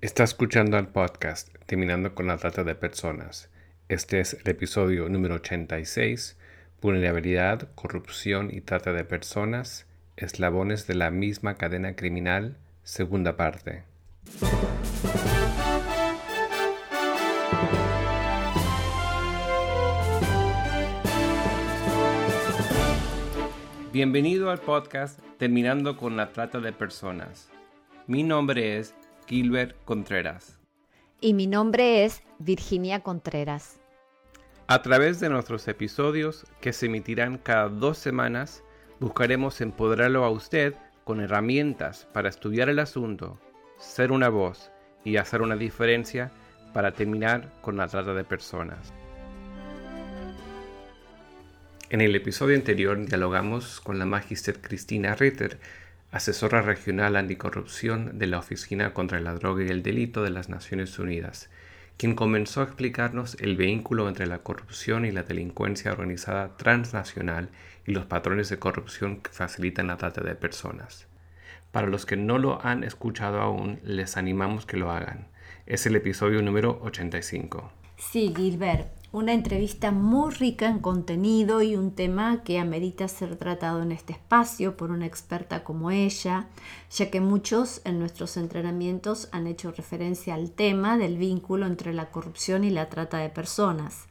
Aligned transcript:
Está 0.00 0.22
escuchando 0.22 0.78
el 0.78 0.86
podcast 0.86 1.52
Terminando 1.66 2.14
con 2.14 2.28
la 2.28 2.36
Trata 2.36 2.62
de 2.62 2.76
Personas. 2.76 3.50
Este 3.88 4.20
es 4.20 4.34
el 4.34 4.48
episodio 4.48 5.08
número 5.08 5.34
86, 5.34 6.38
Vulnerabilidad, 6.80 7.68
Corrupción 7.74 8.54
y 8.54 8.60
Trata 8.60 8.92
de 8.92 9.02
Personas, 9.02 9.88
eslabones 10.16 10.86
de 10.86 10.94
la 10.94 11.10
misma 11.10 11.56
cadena 11.56 11.96
criminal, 11.96 12.58
segunda 12.84 13.36
parte. 13.36 13.82
Bienvenido 23.92 24.52
al 24.52 24.60
podcast 24.60 25.18
Terminando 25.38 25.96
con 25.96 26.16
la 26.16 26.30
Trata 26.30 26.60
de 26.60 26.72
Personas. 26.72 27.50
Mi 28.06 28.22
nombre 28.22 28.78
es 28.78 28.94
Gilbert 29.28 29.76
Contreras. 29.84 30.58
Y 31.20 31.34
mi 31.34 31.46
nombre 31.46 32.04
es 32.04 32.22
Virginia 32.38 33.00
Contreras. 33.00 33.78
A 34.68 34.80
través 34.80 35.20
de 35.20 35.28
nuestros 35.28 35.68
episodios, 35.68 36.46
que 36.62 36.72
se 36.72 36.86
emitirán 36.86 37.36
cada 37.36 37.68
dos 37.68 37.98
semanas, 37.98 38.62
buscaremos 39.00 39.60
empoderarlo 39.60 40.24
a 40.24 40.30
usted 40.30 40.74
con 41.04 41.20
herramientas 41.20 42.06
para 42.12 42.30
estudiar 42.30 42.70
el 42.70 42.78
asunto, 42.78 43.38
ser 43.78 44.12
una 44.12 44.30
voz 44.30 44.70
y 45.04 45.16
hacer 45.18 45.42
una 45.42 45.56
diferencia 45.56 46.30
para 46.72 46.92
terminar 46.92 47.52
con 47.60 47.76
la 47.76 47.86
trata 47.86 48.14
de 48.14 48.24
personas. 48.24 48.94
En 51.90 52.00
el 52.00 52.14
episodio 52.14 52.56
anterior 52.56 53.02
dialogamos 53.04 53.80
con 53.80 53.98
la 53.98 54.04
magister 54.04 54.60
Cristina 54.60 55.14
Ritter, 55.14 55.58
asesora 56.10 56.62
regional 56.62 57.16
anticorrupción 57.16 58.18
de 58.18 58.26
la 58.26 58.38
Oficina 58.38 58.94
contra 58.94 59.20
la 59.20 59.34
Droga 59.34 59.64
y 59.64 59.68
el 59.68 59.82
Delito 59.82 60.22
de 60.22 60.30
las 60.30 60.48
Naciones 60.48 60.98
Unidas, 60.98 61.50
quien 61.98 62.14
comenzó 62.14 62.60
a 62.60 62.64
explicarnos 62.64 63.36
el 63.40 63.56
vínculo 63.56 64.08
entre 64.08 64.26
la 64.26 64.38
corrupción 64.38 65.04
y 65.04 65.10
la 65.10 65.24
delincuencia 65.24 65.92
organizada 65.92 66.56
transnacional 66.56 67.50
y 67.86 67.92
los 67.92 68.06
patrones 68.06 68.48
de 68.48 68.58
corrupción 68.58 69.20
que 69.20 69.30
facilitan 69.30 69.88
la 69.88 69.96
trata 69.96 70.22
de 70.22 70.34
personas. 70.34 71.06
Para 71.72 71.88
los 71.88 72.06
que 72.06 72.16
no 72.16 72.38
lo 72.38 72.64
han 72.64 72.84
escuchado 72.84 73.40
aún, 73.40 73.80
les 73.82 74.16
animamos 74.16 74.64
que 74.64 74.78
lo 74.78 74.90
hagan. 74.90 75.28
Es 75.66 75.84
el 75.86 75.96
episodio 75.96 76.40
número 76.40 76.80
85. 76.82 77.70
Sí, 77.98 78.32
Gilbert 78.34 78.97
una 79.18 79.32
entrevista 79.32 79.90
muy 79.90 80.30
rica 80.30 80.68
en 80.68 80.78
contenido 80.78 81.60
y 81.60 81.74
un 81.74 81.90
tema 81.90 82.44
que 82.44 82.60
amerita 82.60 83.08
ser 83.08 83.34
tratado 83.36 83.82
en 83.82 83.90
este 83.90 84.12
espacio 84.12 84.76
por 84.76 84.92
una 84.92 85.06
experta 85.06 85.64
como 85.64 85.90
ella, 85.90 86.46
ya 86.90 87.10
que 87.10 87.20
muchos 87.20 87.80
en 87.84 87.98
nuestros 87.98 88.36
entrenamientos 88.36 89.28
han 89.32 89.48
hecho 89.48 89.72
referencia 89.72 90.34
al 90.34 90.52
tema 90.52 90.96
del 90.96 91.18
vínculo 91.18 91.66
entre 91.66 91.92
la 91.92 92.10
corrupción 92.10 92.62
y 92.62 92.70
la 92.70 92.88
trata 92.88 93.18
de 93.18 93.28
personas. 93.28 94.06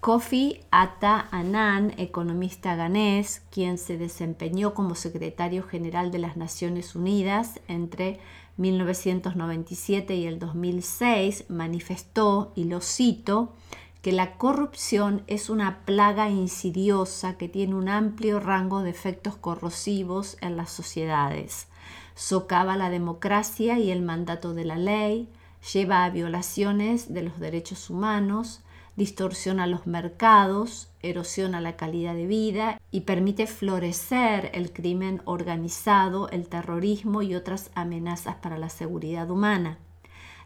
Kofi 0.00 0.60
Atta 0.70 1.26
Annan, 1.32 1.92
economista 1.98 2.76
ganés, 2.76 3.42
quien 3.50 3.76
se 3.76 3.98
desempeñó 3.98 4.72
como 4.72 4.94
secretario 4.94 5.64
general 5.64 6.12
de 6.12 6.20
las 6.20 6.36
Naciones 6.36 6.94
Unidas 6.94 7.58
entre 7.66 8.20
1997 8.56 10.14
y 10.14 10.26
el 10.26 10.38
2006, 10.38 11.46
manifestó, 11.48 12.52
y 12.54 12.64
lo 12.64 12.80
cito, 12.80 13.54
que 14.02 14.12
la 14.12 14.36
corrupción 14.36 15.22
es 15.26 15.50
una 15.50 15.80
plaga 15.84 16.30
insidiosa 16.30 17.36
que 17.36 17.48
tiene 17.48 17.74
un 17.74 17.88
amplio 17.88 18.38
rango 18.40 18.82
de 18.82 18.90
efectos 18.90 19.36
corrosivos 19.36 20.36
en 20.40 20.56
las 20.56 20.70
sociedades. 20.70 21.66
Socava 22.14 22.76
la 22.76 22.90
democracia 22.90 23.78
y 23.78 23.90
el 23.90 24.02
mandato 24.02 24.54
de 24.54 24.64
la 24.64 24.76
ley, 24.76 25.28
lleva 25.72 26.04
a 26.04 26.10
violaciones 26.10 27.12
de 27.12 27.22
los 27.22 27.40
derechos 27.40 27.90
humanos, 27.90 28.60
distorsiona 28.96 29.66
los 29.66 29.86
mercados, 29.86 30.88
erosiona 31.02 31.60
la 31.60 31.76
calidad 31.76 32.14
de 32.14 32.26
vida 32.26 32.80
y 32.90 33.02
permite 33.02 33.46
florecer 33.46 34.50
el 34.54 34.72
crimen 34.72 35.22
organizado, 35.24 36.28
el 36.30 36.48
terrorismo 36.48 37.22
y 37.22 37.34
otras 37.34 37.70
amenazas 37.74 38.36
para 38.36 38.58
la 38.58 38.68
seguridad 38.68 39.30
humana. 39.30 39.78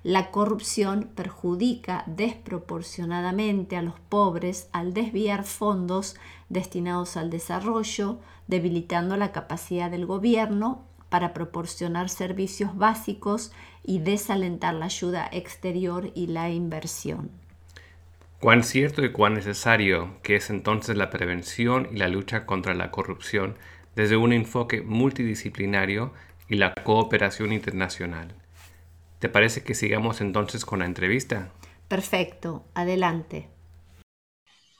La 0.05 0.33
corrupción 0.33 1.11
perjudica 1.15 2.03
desproporcionadamente 2.07 3.77
a 3.77 3.83
los 3.83 4.01
pobres 4.01 4.69
al 4.73 4.95
desviar 4.95 5.45
fondos 5.45 6.17
destinados 6.49 7.17
al 7.17 7.31
desarrollo, 7.31 8.19
debilitando 8.49 9.17
la 9.17 9.31
capacidad 9.31 9.91
del 9.93 10.07
gobierno 10.07 10.85
para 11.09 11.33
proporcionar 11.33 12.09
servicios 12.09 12.77
básicos 12.77 13.53
y 13.85 14.01
desalentar 14.01 14.75
la 14.75 14.87
ayuda 14.87 15.29
exterior 15.31 16.11
y 16.15 16.27
la 16.27 16.51
inversión. 16.51 17.31
Cuán 18.41 18.65
cierto 18.65 19.05
y 19.05 19.13
cuán 19.13 19.35
necesario 19.35 20.17
que 20.25 20.35
es 20.35 20.51
entonces 20.51 20.97
la 20.97 21.11
prevención 21.11 21.89
y 21.93 21.99
la 21.99 22.09
lucha 22.09 22.45
contra 22.45 22.75
la 22.75 22.91
corrupción 22.91 23.55
desde 23.95 24.17
un 24.17 24.33
enfoque 24.33 24.83
multidisciplinario 24.83 26.13
y 26.49 26.57
la 26.57 26.75
cooperación 26.75 27.53
internacional. 27.53 28.35
¿Te 29.23 29.29
parece 29.29 29.63
que 29.63 29.77
sigamos 29.77 30.21
entonces 30.21 30.65
con 30.65 30.81
la 30.81 30.85
entrevista? 30.85 31.53
Perfecto, 31.87 32.65
adelante. 32.75 33.49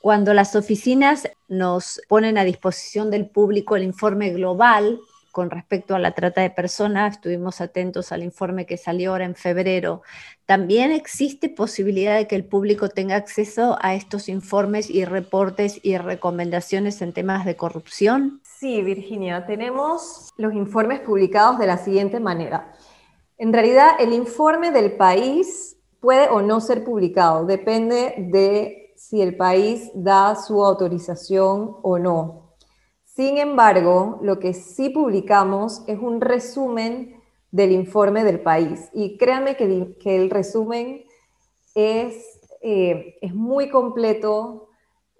Cuando 0.01 0.33
las 0.33 0.57
oficinas 0.57 1.29
nos 1.47 2.01
ponen 2.09 2.37
a 2.37 2.43
disposición 2.43 3.09
del 3.09 3.29
público 3.29 3.77
el 3.77 3.83
informe 3.83 4.31
global 4.31 4.99
con 5.31 5.49
respecto 5.49 5.95
a 5.95 5.99
la 5.99 6.11
trata 6.11 6.41
de 6.41 6.49
personas, 6.49 7.13
estuvimos 7.13 7.61
atentos 7.61 8.11
al 8.11 8.21
informe 8.21 8.65
que 8.65 8.75
salió 8.75 9.11
ahora 9.11 9.23
en 9.23 9.35
febrero. 9.35 10.01
¿También 10.45 10.91
existe 10.91 11.47
posibilidad 11.47 12.17
de 12.17 12.27
que 12.27 12.35
el 12.35 12.43
público 12.43 12.89
tenga 12.89 13.15
acceso 13.15 13.77
a 13.79 13.95
estos 13.95 14.27
informes 14.27 14.89
y 14.89 15.05
reportes 15.05 15.79
y 15.83 15.97
recomendaciones 15.97 17.01
en 17.01 17.13
temas 17.13 17.45
de 17.45 17.55
corrupción? 17.55 18.41
Sí, 18.43 18.81
Virginia, 18.81 19.45
tenemos 19.45 20.33
los 20.35 20.53
informes 20.53 20.99
publicados 20.99 21.59
de 21.59 21.67
la 21.67 21.77
siguiente 21.77 22.19
manera. 22.19 22.73
En 23.43 23.51
realidad, 23.51 23.97
el 23.99 24.13
informe 24.13 24.71
del 24.71 24.93
país 24.95 25.77
puede 25.99 26.29
o 26.29 26.41
no 26.41 26.61
ser 26.61 26.85
publicado, 26.85 27.45
depende 27.45 28.15
de 28.17 28.93
si 28.95 29.21
el 29.21 29.35
país 29.35 29.91
da 29.93 30.35
su 30.35 30.63
autorización 30.63 31.75
o 31.81 31.99
no. 31.99 32.53
Sin 33.03 33.37
embargo, 33.37 34.17
lo 34.21 34.39
que 34.39 34.53
sí 34.53 34.91
publicamos 34.91 35.83
es 35.87 35.99
un 35.99 36.21
resumen 36.21 37.21
del 37.51 37.73
informe 37.73 38.23
del 38.23 38.39
país. 38.39 38.89
Y 38.93 39.17
créanme 39.17 39.57
que, 39.57 40.15
el 40.15 40.29
resumen 40.29 41.03
es, 41.75 42.23
eh, 42.61 43.17
es 43.19 43.35
muy 43.35 43.69
completo, 43.69 44.69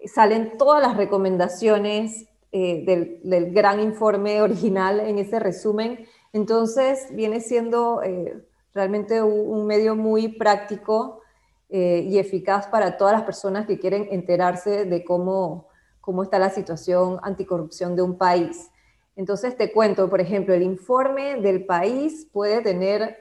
salen 0.05 0.57
todas 0.57 0.81
las 0.81 0.95
recomendaciones 0.95 2.29
eh, 2.53 2.85
del 3.21 3.51
gran 3.51 3.81
informe 3.81 4.41
original 4.41 5.01
en 5.01 5.19
ese 5.19 5.41
resumen 5.41 6.07
entonces, 6.33 7.07
viene 7.11 7.41
siendo 7.41 8.01
eh, 8.01 8.43
realmente 8.73 9.21
un, 9.21 9.67
medio 9.67 9.95
muy 9.95 10.29
práctico 10.29 11.21
eh, 11.69 12.05
y 12.09 12.17
eficaz 12.17 12.65
para 12.67 12.97
todas 12.97 13.13
las 13.13 13.23
personas 13.23 13.67
que 13.67 13.77
quieren 13.77 14.07
enterarse 14.09 14.85
de 14.85 15.05
cómo, 15.05 15.67
cómo 16.01 16.23
está 16.23 16.39
la 16.39 16.49
situación 16.49 17.19
anticorrupción 17.21 17.95
de 17.95 18.01
un 18.01 18.17
país. 18.17 18.71
Entonces, 19.15 19.55
te 19.55 19.71
cuento, 19.71 20.09
por 20.09 20.21
ejemplo, 20.21 20.55
el 20.55 20.63
informe 20.63 21.39
del 21.39 21.67
país 21.67 22.27
puede 22.33 22.61
tener 22.61 23.15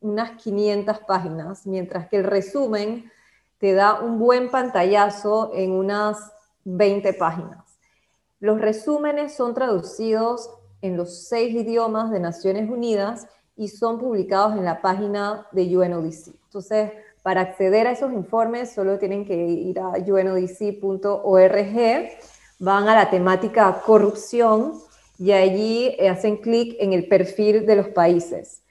unas 0.00 0.42
500 0.42 1.00
páginas, 1.00 1.66
mientras 1.66 2.08
que 2.08 2.16
el 2.16 2.24
resumen 2.24 3.12
te 3.58 3.74
da 3.74 4.00
un 4.00 4.18
buen 4.18 4.50
pantallazo 4.50 5.50
en 5.52 5.72
unas 5.72 6.32
20 6.64 7.12
páginas. 7.12 7.78
Los 8.38 8.58
resúmenes 8.58 9.34
son 9.34 9.52
traducidos 9.52 10.50
en 10.82 10.96
los 10.96 11.28
seis 11.28 11.54
idiomas 11.54 12.10
de 12.10 12.20
Naciones 12.20 12.70
Unidas 12.70 13.26
y 13.56 13.68
son 13.68 13.98
publicados 13.98 14.56
en 14.56 14.64
la 14.64 14.80
página 14.80 15.46
de 15.52 15.76
UNODC. 15.76 16.34
Entonces, 16.44 16.92
para 17.22 17.42
acceder 17.42 17.86
a 17.86 17.92
esos 17.92 18.12
informes 18.12 18.72
solo 18.72 18.98
tienen 18.98 19.24
que 19.26 19.36
ir 19.36 19.78
a 19.78 19.90
unodc.org, 19.90 21.18
van 22.58 22.88
a 22.88 22.94
la 22.94 23.10
temática 23.10 23.82
corrupción 23.84 24.74
y 25.18 25.32
allí 25.32 25.96
hacen 26.00 26.38
clic 26.38 26.76
en 26.80 26.94
el 26.94 27.06
perfil 27.08 27.66
de 27.66 27.76
los 27.76 27.88
países. 27.88 28.62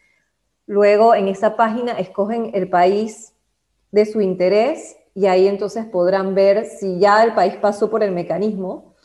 Luego 0.66 1.14
en 1.14 1.28
esa 1.28 1.56
página 1.56 1.94
escogen 1.94 2.52
el 2.54 2.70
país 2.70 3.34
de 3.92 4.06
su 4.06 4.22
interés 4.22 4.98
y 5.14 5.28
ahí 5.28 5.48
entonces 5.48 5.86
podrán 5.86 6.34
ver 6.34 6.66
si 6.66 7.00
ya 7.00 7.24
el 7.24 7.34
país 7.34 7.56
pasó 7.56 7.90
por 7.90 8.04
el 8.04 8.12
mecanismo. 8.12 8.96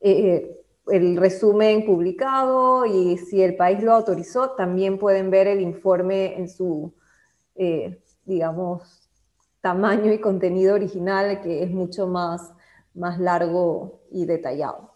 Eh, 0.00 0.55
el 0.88 1.16
resumen 1.16 1.84
publicado 1.84 2.86
y 2.86 3.18
si 3.18 3.42
el 3.42 3.56
país 3.56 3.82
lo 3.82 3.92
autorizó, 3.92 4.50
también 4.50 4.98
pueden 4.98 5.30
ver 5.30 5.46
el 5.48 5.60
informe 5.60 6.38
en 6.38 6.48
su, 6.48 6.94
eh, 7.54 8.00
digamos, 8.24 9.10
tamaño 9.60 10.12
y 10.12 10.20
contenido 10.20 10.74
original, 10.74 11.40
que 11.40 11.62
es 11.62 11.70
mucho 11.70 12.06
más, 12.06 12.52
más 12.94 13.18
largo 13.18 14.00
y 14.10 14.24
detallado. 14.24 14.95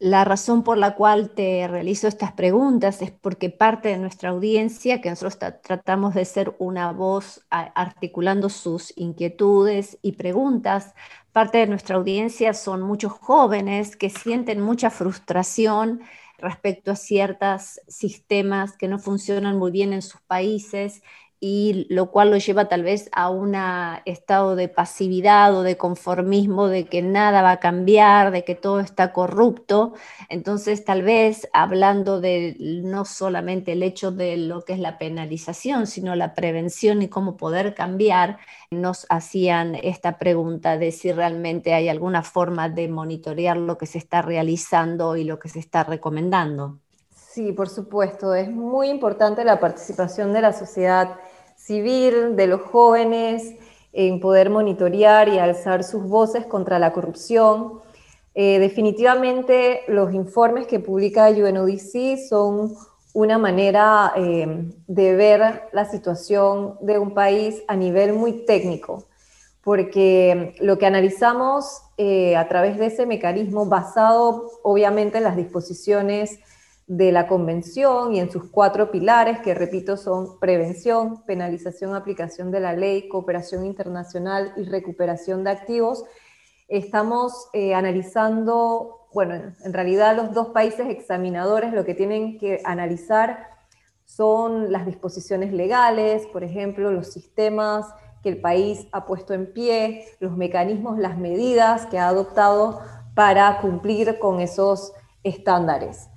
La 0.00 0.24
razón 0.24 0.62
por 0.64 0.78
la 0.78 0.94
cual 0.94 1.28
te 1.34 1.68
realizo 1.68 2.08
estas 2.08 2.32
preguntas 2.32 3.02
es 3.02 3.10
porque 3.10 3.50
parte 3.50 3.90
de 3.90 3.98
nuestra 3.98 4.30
audiencia, 4.30 5.02
que 5.02 5.10
nosotros 5.10 5.38
tratamos 5.62 6.14
de 6.14 6.24
ser 6.24 6.56
una 6.58 6.90
voz 6.90 7.46
articulando 7.50 8.48
sus 8.48 8.94
inquietudes 8.96 9.98
y 10.00 10.12
preguntas, 10.12 10.94
parte 11.32 11.58
de 11.58 11.66
nuestra 11.66 11.96
audiencia 11.96 12.54
son 12.54 12.80
muchos 12.80 13.12
jóvenes 13.12 13.94
que 13.94 14.08
sienten 14.08 14.62
mucha 14.62 14.88
frustración 14.88 16.00
respecto 16.38 16.92
a 16.92 16.96
ciertos 16.96 17.78
sistemas 17.86 18.78
que 18.78 18.88
no 18.88 18.98
funcionan 18.98 19.58
muy 19.58 19.70
bien 19.70 19.92
en 19.92 20.00
sus 20.00 20.22
países 20.22 21.02
y 21.42 21.86
lo 21.88 22.10
cual 22.10 22.30
lo 22.30 22.36
lleva 22.36 22.68
tal 22.68 22.82
vez 22.82 23.08
a 23.12 23.30
un 23.30 23.56
estado 24.04 24.56
de 24.56 24.68
pasividad 24.68 25.56
o 25.56 25.62
de 25.62 25.78
conformismo, 25.78 26.68
de 26.68 26.84
que 26.84 27.00
nada 27.00 27.40
va 27.40 27.52
a 27.52 27.60
cambiar, 27.60 28.30
de 28.30 28.44
que 28.44 28.54
todo 28.54 28.80
está 28.80 29.14
corrupto. 29.14 29.94
Entonces, 30.28 30.84
tal 30.84 31.02
vez 31.02 31.48
hablando 31.54 32.20
de 32.20 32.56
no 32.58 33.06
solamente 33.06 33.72
el 33.72 33.82
hecho 33.82 34.12
de 34.12 34.36
lo 34.36 34.66
que 34.66 34.74
es 34.74 34.78
la 34.78 34.98
penalización, 34.98 35.86
sino 35.86 36.14
la 36.14 36.34
prevención 36.34 37.00
y 37.00 37.08
cómo 37.08 37.38
poder 37.38 37.74
cambiar, 37.74 38.38
nos 38.70 39.06
hacían 39.08 39.76
esta 39.76 40.18
pregunta 40.18 40.76
de 40.76 40.92
si 40.92 41.10
realmente 41.10 41.72
hay 41.72 41.88
alguna 41.88 42.22
forma 42.22 42.68
de 42.68 42.88
monitorear 42.88 43.56
lo 43.56 43.78
que 43.78 43.86
se 43.86 43.96
está 43.96 44.20
realizando 44.20 45.16
y 45.16 45.24
lo 45.24 45.38
que 45.38 45.48
se 45.48 45.58
está 45.58 45.84
recomendando. 45.84 46.78
Sí, 47.30 47.52
por 47.52 47.68
supuesto, 47.68 48.34
es 48.34 48.50
muy 48.50 48.88
importante 48.88 49.44
la 49.44 49.60
participación 49.60 50.32
de 50.32 50.42
la 50.42 50.52
sociedad 50.52 51.16
civil, 51.64 52.36
de 52.36 52.46
los 52.46 52.62
jóvenes, 52.62 53.54
en 53.92 54.20
poder 54.20 54.50
monitorear 54.50 55.28
y 55.28 55.38
alzar 55.38 55.84
sus 55.84 56.04
voces 56.04 56.46
contra 56.46 56.78
la 56.78 56.92
corrupción. 56.92 57.80
Eh, 58.34 58.58
definitivamente 58.58 59.82
los 59.88 60.14
informes 60.14 60.66
que 60.66 60.80
publica 60.80 61.28
UNODC 61.28 62.16
son 62.28 62.74
una 63.12 63.38
manera 63.38 64.12
eh, 64.16 64.70
de 64.86 65.16
ver 65.16 65.62
la 65.72 65.84
situación 65.84 66.76
de 66.80 66.98
un 66.98 67.12
país 67.12 67.62
a 67.66 67.74
nivel 67.74 68.12
muy 68.12 68.44
técnico, 68.44 69.04
porque 69.64 70.54
lo 70.60 70.78
que 70.78 70.86
analizamos 70.86 71.82
eh, 71.98 72.36
a 72.36 72.48
través 72.48 72.78
de 72.78 72.86
ese 72.86 73.06
mecanismo 73.06 73.66
basado 73.66 74.50
obviamente 74.62 75.18
en 75.18 75.24
las 75.24 75.36
disposiciones 75.36 76.38
de 76.90 77.12
la 77.12 77.28
Convención 77.28 78.12
y 78.12 78.18
en 78.18 78.32
sus 78.32 78.50
cuatro 78.50 78.90
pilares, 78.90 79.38
que 79.38 79.54
repito 79.54 79.96
son 79.96 80.40
prevención, 80.40 81.22
penalización, 81.24 81.94
aplicación 81.94 82.50
de 82.50 82.58
la 82.58 82.72
ley, 82.72 83.08
cooperación 83.08 83.64
internacional 83.64 84.52
y 84.56 84.64
recuperación 84.64 85.44
de 85.44 85.50
activos, 85.52 86.04
estamos 86.66 87.48
eh, 87.52 87.74
analizando, 87.74 89.06
bueno, 89.14 89.34
en 89.64 89.72
realidad 89.72 90.16
los 90.16 90.34
dos 90.34 90.48
países 90.48 90.88
examinadores 90.88 91.72
lo 91.72 91.84
que 91.84 91.94
tienen 91.94 92.38
que 92.38 92.60
analizar 92.64 93.50
son 94.04 94.72
las 94.72 94.84
disposiciones 94.84 95.52
legales, 95.52 96.26
por 96.26 96.42
ejemplo, 96.42 96.90
los 96.90 97.12
sistemas 97.12 97.86
que 98.20 98.30
el 98.30 98.40
país 98.40 98.88
ha 98.90 99.06
puesto 99.06 99.32
en 99.32 99.52
pie, 99.52 100.06
los 100.18 100.36
mecanismos, 100.36 100.98
las 100.98 101.16
medidas 101.16 101.86
que 101.86 102.00
ha 102.00 102.08
adoptado 102.08 102.80
para 103.14 103.60
cumplir 103.60 104.18
con 104.18 104.40
esos 104.40 104.92
estándares. 105.22 106.09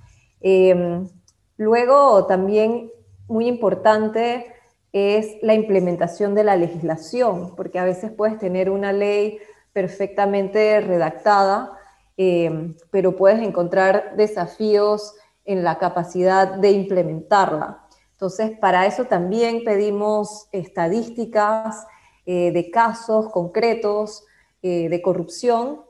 Em, 0.46 1.08
luego, 1.56 2.26
también 2.26 2.92
muy 3.28 3.46
importante 3.48 4.46
es 4.92 5.38
la 5.40 5.54
implementación 5.54 6.34
de 6.34 6.44
la 6.44 6.54
legislación, 6.54 7.56
porque 7.56 7.78
a 7.78 7.84
veces 7.84 8.12
puedes 8.12 8.38
tener 8.38 8.68
una 8.68 8.92
ley 8.92 9.38
perfectamente 9.72 10.82
redactada, 10.82 11.72
em, 12.18 12.76
pero 12.90 13.16
puedes 13.16 13.40
encontrar 13.40 14.16
desafíos 14.16 15.14
en 15.46 15.64
la 15.64 15.78
capacidad 15.78 16.56
de 16.56 16.72
implementarla. 16.72 17.86
Entonces, 18.12 18.58
para 18.58 18.84
eso 18.84 19.06
también 19.06 19.64
pedimos 19.64 20.48
estadísticas 20.52 21.86
eh, 22.26 22.52
de 22.52 22.70
casos 22.70 23.30
concretos 23.32 24.24
eh, 24.62 24.90
de 24.90 25.00
corrupción 25.00 25.80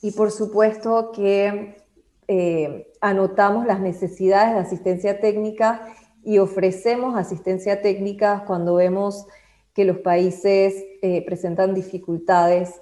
y 0.00 0.12
por 0.12 0.30
supuesto 0.30 1.10
que 1.12 1.83
eh, 2.28 2.92
anotamos 3.00 3.66
las 3.66 3.80
necesidades 3.80 4.54
de 4.54 4.60
asistencia 4.60 5.20
técnica 5.20 5.94
y 6.22 6.38
ofrecemos 6.38 7.16
asistencia 7.16 7.82
técnica 7.82 8.44
cuando 8.46 8.76
vemos 8.76 9.26
que 9.74 9.84
los 9.84 9.98
países 9.98 10.74
eh, 11.02 11.24
presentan 11.26 11.74
dificultades 11.74 12.80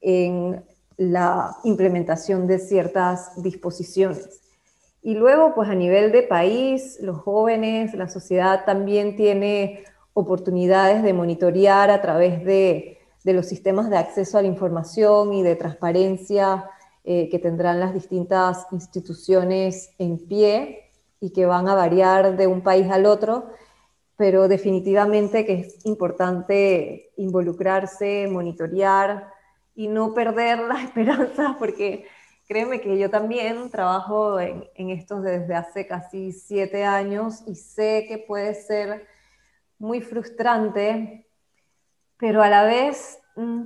en 0.00 0.64
la 0.96 1.56
implementación 1.64 2.46
de 2.46 2.58
ciertas 2.58 3.42
disposiciones. 3.42 4.40
Y 5.02 5.14
luego, 5.14 5.54
pues 5.54 5.68
a 5.68 5.74
nivel 5.74 6.12
de 6.12 6.22
país, 6.22 6.98
los 7.00 7.18
jóvenes, 7.18 7.94
la 7.94 8.08
sociedad 8.08 8.64
también 8.64 9.16
tiene 9.16 9.84
oportunidades 10.14 11.02
de 11.02 11.12
monitorear 11.12 11.90
a 11.90 12.00
través 12.00 12.44
de, 12.44 12.98
de 13.24 13.32
los 13.32 13.46
sistemas 13.46 13.90
de 13.90 13.98
acceso 13.98 14.38
a 14.38 14.42
la 14.42 14.48
información 14.48 15.32
y 15.32 15.42
de 15.42 15.56
transparencia 15.56 16.70
eh, 17.08 17.28
que 17.28 17.38
tendrán 17.38 17.78
las 17.78 17.94
distintas 17.94 18.66
instituciones 18.72 19.94
en 19.96 20.18
pie 20.18 20.90
y 21.20 21.30
que 21.30 21.46
van 21.46 21.68
a 21.68 21.76
variar 21.76 22.36
de 22.36 22.48
un 22.48 22.62
país 22.62 22.90
al 22.90 23.06
otro, 23.06 23.46
pero 24.16 24.48
definitivamente 24.48 25.46
que 25.46 25.60
es 25.60 25.86
importante 25.86 27.12
involucrarse, 27.16 28.26
monitorear 28.28 29.32
y 29.76 29.86
no 29.86 30.14
perder 30.14 30.58
la 30.58 30.82
esperanza, 30.82 31.54
porque 31.60 32.06
créeme 32.48 32.80
que 32.80 32.98
yo 32.98 33.08
también 33.08 33.70
trabajo 33.70 34.40
en, 34.40 34.68
en 34.74 34.90
esto 34.90 35.20
desde 35.20 35.54
hace 35.54 35.86
casi 35.86 36.32
siete 36.32 36.82
años 36.82 37.44
y 37.46 37.54
sé 37.54 38.06
que 38.08 38.18
puede 38.18 38.52
ser 38.54 39.06
muy 39.78 40.00
frustrante, 40.00 41.24
pero 42.18 42.42
a 42.42 42.48
la 42.48 42.64
vez 42.64 43.20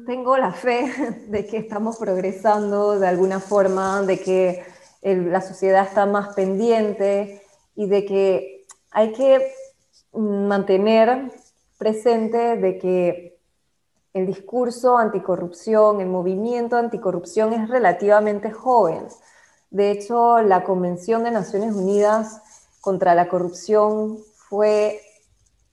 tengo 0.05 0.37
la 0.37 0.53
fe 0.53 0.93
de 1.29 1.47
que 1.47 1.59
estamos 1.59 1.97
progresando 1.97 2.99
de 2.99 3.07
alguna 3.07 3.41
forma, 3.41 4.03
de 4.03 4.21
que 4.21 4.65
la 5.03 5.41
sociedad 5.41 5.87
está 5.87 6.07
más 6.07 6.35
pendiente 6.35 7.43
y 7.75 7.87
de 7.87 8.05
que 8.05 8.67
hay 8.91 9.13
que 9.13 9.53
mantener 10.13 11.33
presente 11.79 12.57
de 12.57 12.79
que 12.79 13.39
el 14.13 14.27
discurso 14.27 14.99
anticorrupción, 14.99 16.01
el 16.01 16.09
movimiento 16.09 16.77
anticorrupción 16.77 17.53
es 17.53 17.69
relativamente 17.69 18.51
joven. 18.51 19.07
De 19.71 19.93
hecho, 19.93 20.43
la 20.43 20.65
Convención 20.65 21.23
de 21.23 21.31
Naciones 21.31 21.75
Unidas 21.77 22.43
contra 22.81 23.15
la 23.15 23.29
Corrupción 23.29 24.19
fue 24.49 25.01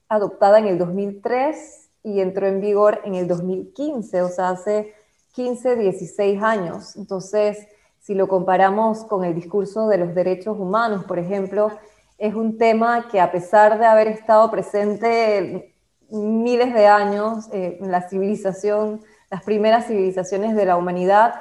adoptada 0.08 0.60
en 0.60 0.68
el 0.68 0.78
2003 0.78 1.87
y 2.02 2.20
entró 2.20 2.46
en 2.46 2.60
vigor 2.60 3.00
en 3.04 3.14
el 3.14 3.28
2015, 3.28 4.22
o 4.22 4.28
sea, 4.28 4.50
hace 4.50 4.94
15, 5.32 5.76
16 5.76 6.42
años. 6.42 6.96
Entonces, 6.96 7.66
si 8.00 8.14
lo 8.14 8.28
comparamos 8.28 9.04
con 9.04 9.24
el 9.24 9.34
discurso 9.34 9.88
de 9.88 9.98
los 9.98 10.14
derechos 10.14 10.58
humanos, 10.58 11.04
por 11.04 11.18
ejemplo, 11.18 11.70
es 12.16 12.34
un 12.34 12.58
tema 12.58 13.08
que 13.08 13.20
a 13.20 13.30
pesar 13.30 13.78
de 13.78 13.86
haber 13.86 14.08
estado 14.08 14.50
presente 14.50 15.74
miles 16.10 16.72
de 16.74 16.86
años 16.86 17.48
eh, 17.52 17.78
en 17.80 17.90
la 17.92 18.08
civilización, 18.08 19.02
las 19.30 19.42
primeras 19.42 19.86
civilizaciones 19.86 20.56
de 20.56 20.64
la 20.64 20.76
humanidad, 20.76 21.34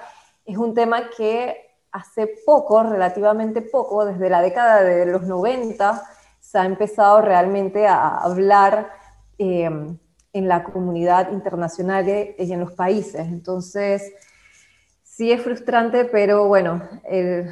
es 0.45 0.57
un 0.57 0.73
tema 0.73 1.09
que 1.15 1.55
hace 1.91 2.29
poco, 2.45 2.83
relativamente 2.83 3.61
poco, 3.61 4.05
desde 4.05 4.29
la 4.29 4.41
década 4.41 4.83
de 4.83 5.05
los 5.05 5.23
90, 5.23 6.03
se 6.39 6.59
ha 6.59 6.65
empezado 6.65 7.21
realmente 7.21 7.87
a 7.87 8.17
hablar 8.17 8.91
eh, 9.37 9.69
en 10.37 10.47
la 10.47 10.63
comunidad 10.63 11.31
internacional 11.31 12.07
y 12.07 12.51
en 12.51 12.59
los 12.59 12.71
países. 12.73 13.21
Entonces, 13.27 14.13
sí 15.03 15.31
es 15.31 15.41
frustrante, 15.41 16.05
pero 16.05 16.47
bueno, 16.47 16.81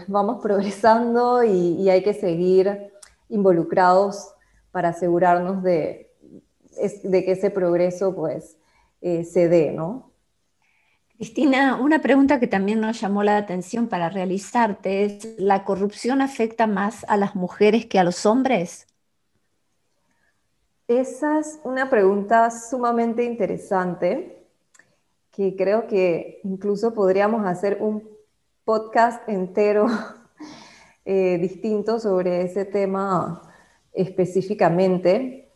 vamos 0.07 0.41
progresando 0.41 1.43
y, 1.43 1.89
hay 1.89 2.03
que 2.03 2.13
seguir 2.13 2.91
involucrados 3.29 4.33
para 4.71 4.89
asegurarnos 4.89 5.63
de, 5.63 6.11
de 7.03 7.25
que 7.25 7.31
ese 7.31 7.49
progreso 7.49 8.15
pues 8.15 8.57
eh, 9.01 9.23
se 9.23 9.47
dé, 9.49 9.71
¿no? 9.71 10.11
Cristina, 11.17 11.77
una 11.77 11.99
pregunta 12.01 12.39
que 12.39 12.47
también 12.47 12.81
nos 12.81 12.99
llamó 12.99 13.23
la 13.23 13.37
atención 13.37 13.87
para 13.87 14.09
realizarte 14.09 15.05
es, 15.05 15.35
¿la 15.37 15.63
corrupción 15.63 16.21
afecta 16.21 16.67
más 16.67 17.05
a 17.07 17.15
las 17.15 17.35
mujeres 17.35 17.85
que 17.85 17.99
a 17.99 18.03
los 18.03 18.25
hombres? 18.25 18.87
Esa 20.87 21.39
es 21.39 21.59
una 21.63 21.89
pregunta 21.89 22.51
sumamente 22.51 23.23
interesante 23.23 24.45
que 25.31 25.55
creo 25.55 25.87
que 25.87 26.41
incluso 26.43 26.93
podríamos 26.93 27.43
hacer 27.47 27.79
un 27.81 28.07
podcast 28.65 29.27
entero 29.27 29.87
eh, 31.05 31.39
distinto 31.41 31.99
sobre 31.99 32.43
ese 32.43 32.65
tema 32.65 33.51
específicamente. 33.93 35.51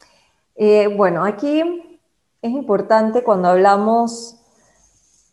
Eh, 0.55 0.87
bueno, 0.87 1.23
aquí 1.23 1.61
es 2.41 2.51
importante 2.51 3.23
cuando 3.23 3.49
hablamos 3.49 4.35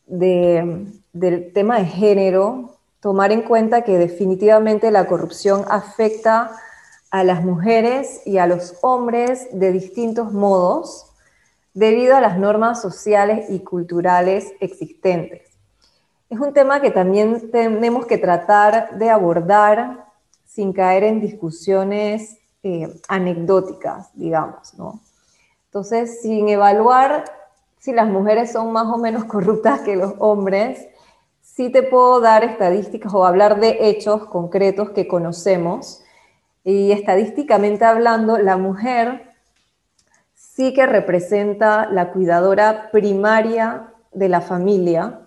del 0.06 1.52
tema 1.54 1.78
de 1.78 1.86
género, 1.86 2.76
tomar 3.00 3.32
en 3.32 3.40
cuenta 3.40 3.80
que 3.80 3.96
definitivamente 3.96 4.90
la 4.90 5.06
corrupción 5.06 5.64
afecta 5.70 6.50
a 7.16 7.24
las 7.24 7.42
mujeres 7.42 8.20
y 8.26 8.36
a 8.36 8.46
los 8.46 8.76
hombres 8.82 9.48
de 9.50 9.72
distintos 9.72 10.34
modos 10.34 11.06
debido 11.72 12.14
a 12.14 12.20
las 12.20 12.38
normas 12.38 12.82
sociales 12.82 13.48
y 13.48 13.60
culturales 13.60 14.52
existentes. 14.60 15.42
Es 16.28 16.38
un 16.38 16.52
tema 16.52 16.82
que 16.82 16.90
también 16.90 17.50
tenemos 17.50 18.04
que 18.04 18.18
tratar 18.18 18.98
de 18.98 19.08
abordar 19.08 20.04
sin 20.44 20.74
caer 20.74 21.04
en 21.04 21.22
discusiones 21.22 22.36
eh, 22.62 23.00
anecdóticas, 23.08 24.10
digamos, 24.12 24.74
¿no? 24.74 25.00
Entonces, 25.64 26.20
sin 26.20 26.50
evaluar 26.50 27.24
si 27.78 27.94
las 27.94 28.08
mujeres 28.08 28.52
son 28.52 28.72
más 28.72 28.88
o 28.92 28.98
menos 28.98 29.24
corruptas 29.24 29.80
que 29.80 29.96
los 29.96 30.12
hombres, 30.18 30.86
sí 31.40 31.70
te 31.70 31.82
puedo 31.82 32.20
dar 32.20 32.44
estadísticas 32.44 33.14
o 33.14 33.24
hablar 33.24 33.58
de 33.58 33.88
hechos 33.88 34.26
concretos 34.26 34.90
que 34.90 35.08
conocemos. 35.08 36.02
Y 36.68 36.90
estadísticamente 36.90 37.84
hablando, 37.84 38.38
la 38.38 38.56
mujer 38.56 39.30
sí 40.34 40.74
que 40.74 40.84
representa 40.84 41.88
la 41.88 42.10
cuidadora 42.10 42.90
primaria 42.90 43.94
de 44.12 44.28
la 44.28 44.40
familia, 44.40 45.20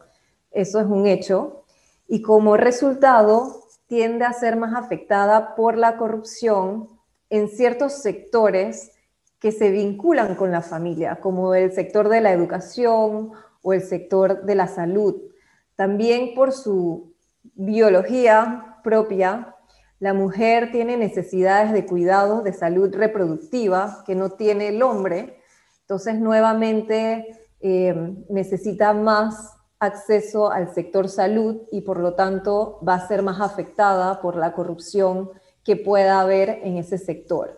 eso 0.51 0.81
es 0.81 0.85
un 0.85 1.07
hecho, 1.07 1.63
y 2.09 2.21
como 2.21 2.57
resultado 2.57 3.55
tiende 3.87 4.25
a 4.25 4.33
ser 4.33 4.57
más 4.57 4.75
afectada 4.75 5.55
por 5.55 5.77
la 5.77 5.95
corrupción 5.95 6.89
en 7.29 7.47
ciertos 7.47 7.93
sectores 8.01 8.91
que 9.39 9.53
se 9.53 9.71
vinculan 9.71 10.35
con 10.35 10.51
la 10.51 10.61
familia, 10.61 11.21
como 11.21 11.55
el 11.55 11.71
sector 11.71 12.09
de 12.09 12.19
la 12.19 12.33
educación 12.33 13.31
o 13.61 13.71
el 13.71 13.81
sector 13.81 14.43
de 14.43 14.55
la 14.55 14.67
salud. 14.67 15.15
También 15.77 16.35
por 16.35 16.51
su 16.51 17.13
biología 17.53 18.81
propia, 18.83 19.55
la 19.99 20.13
mujer 20.13 20.71
tiene 20.71 20.95
necesidades 20.95 21.73
de 21.73 21.85
cuidados 21.85 22.43
de 22.43 22.53
salud 22.53 22.93
reproductiva 22.93 24.03
que 24.05 24.15
no 24.15 24.31
tiene 24.31 24.69
el 24.69 24.81
hombre, 24.81 25.41
entonces 25.81 26.19
nuevamente 26.19 27.27
eh, 27.59 28.15
necesita 28.29 28.93
más 28.93 29.57
acceso 29.79 30.51
al 30.51 30.73
sector 30.73 31.09
salud 31.09 31.63
y 31.71 31.81
por 31.81 31.99
lo 31.99 32.13
tanto 32.13 32.79
va 32.87 32.95
a 32.95 33.07
ser 33.07 33.23
más 33.23 33.41
afectada 33.41 34.21
por 34.21 34.35
la 34.35 34.53
corrupción 34.53 35.31
que 35.63 35.75
pueda 35.75 36.21
haber 36.21 36.49
en 36.63 36.77
ese 36.77 36.97
sector. 36.97 37.57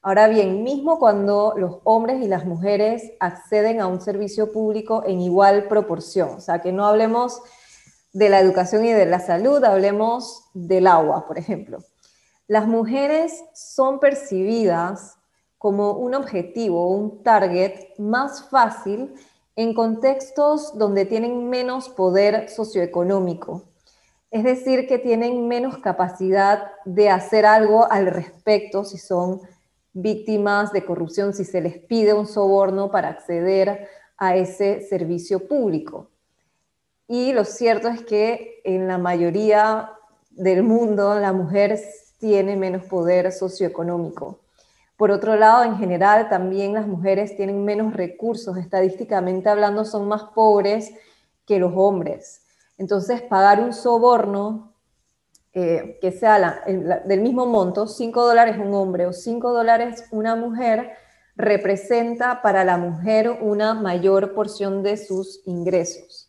Ahora 0.00 0.28
bien, 0.28 0.62
mismo 0.62 0.98
cuando 0.98 1.54
los 1.56 1.80
hombres 1.84 2.22
y 2.22 2.28
las 2.28 2.44
mujeres 2.44 3.12
acceden 3.20 3.80
a 3.80 3.86
un 3.86 4.00
servicio 4.00 4.52
público 4.52 5.02
en 5.06 5.20
igual 5.20 5.64
proporción, 5.68 6.30
o 6.36 6.40
sea, 6.40 6.60
que 6.60 6.72
no 6.72 6.86
hablemos 6.86 7.42
de 8.12 8.28
la 8.28 8.40
educación 8.40 8.84
y 8.84 8.92
de 8.92 9.06
la 9.06 9.20
salud, 9.20 9.62
hablemos 9.64 10.44
del 10.54 10.86
agua, 10.86 11.26
por 11.26 11.38
ejemplo. 11.38 11.78
Las 12.46 12.66
mujeres 12.66 13.44
son 13.54 14.00
percibidas 14.00 15.16
como 15.58 15.92
un 15.92 16.14
objetivo, 16.14 16.88
un 16.88 17.22
target 17.22 17.74
más 17.98 18.48
fácil 18.48 19.14
en 19.56 19.74
contextos 19.74 20.78
donde 20.78 21.04
tienen 21.04 21.50
menos 21.50 21.88
poder 21.88 22.48
socioeconómico. 22.48 23.64
Es 24.30 24.44
decir, 24.44 24.86
que 24.86 24.98
tienen 24.98 25.48
menos 25.48 25.78
capacidad 25.78 26.70
de 26.84 27.10
hacer 27.10 27.44
algo 27.44 27.90
al 27.90 28.06
respecto 28.06 28.84
si 28.84 28.98
son 28.98 29.40
víctimas 29.92 30.72
de 30.72 30.84
corrupción 30.84 31.34
si 31.34 31.44
se 31.44 31.60
les 31.60 31.78
pide 31.78 32.14
un 32.14 32.26
soborno 32.26 32.90
para 32.90 33.08
acceder 33.08 33.88
a 34.16 34.36
ese 34.36 34.82
servicio 34.82 35.48
público. 35.48 36.10
Y 37.08 37.32
lo 37.32 37.44
cierto 37.44 37.88
es 37.88 38.04
que 38.04 38.60
en 38.64 38.86
la 38.86 38.98
mayoría 38.98 39.90
del 40.30 40.62
mundo 40.62 41.18
la 41.18 41.32
mujer 41.32 41.80
tiene 42.18 42.54
menos 42.54 42.84
poder 42.84 43.32
socioeconómico. 43.32 44.40
Por 44.98 45.10
otro 45.10 45.36
lado, 45.36 45.64
en 45.64 45.78
general, 45.78 46.28
también 46.28 46.74
las 46.74 46.86
mujeres 46.86 47.34
tienen 47.34 47.64
menos 47.64 47.94
recursos, 47.94 48.58
estadísticamente 48.58 49.48
hablando, 49.48 49.84
son 49.84 50.06
más 50.06 50.24
pobres 50.34 50.92
que 51.46 51.58
los 51.58 51.72
hombres. 51.74 52.42
Entonces, 52.76 53.22
pagar 53.22 53.60
un 53.60 53.72
soborno 53.72 54.74
eh, 55.54 55.98
que 56.02 56.12
sea 56.12 56.62
del 57.06 57.20
mismo 57.22 57.46
monto, 57.46 57.86
5 57.86 58.26
dólares 58.26 58.58
un 58.58 58.74
hombre 58.74 59.06
o 59.06 59.14
5 59.14 59.52
dólares 59.52 60.04
una 60.10 60.36
mujer, 60.36 60.90
representa 61.36 62.42
para 62.42 62.64
la 62.64 62.76
mujer 62.76 63.30
una 63.40 63.72
mayor 63.72 64.34
porción 64.34 64.82
de 64.82 64.96
sus 64.98 65.40
ingresos. 65.46 66.27